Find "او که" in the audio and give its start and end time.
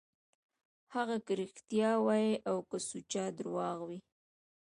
2.49-2.77